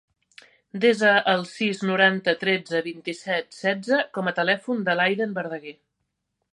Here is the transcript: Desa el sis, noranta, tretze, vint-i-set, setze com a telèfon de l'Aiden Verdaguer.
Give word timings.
Desa 0.85 1.11
el 1.33 1.43
sis, 1.49 1.83
noranta, 1.91 2.35
tretze, 2.45 2.81
vint-i-set, 2.89 3.53
setze 3.61 4.03
com 4.19 4.31
a 4.33 4.37
telèfon 4.43 4.83
de 4.91 4.97
l'Aiden 5.01 5.41
Verdaguer. 5.41 5.81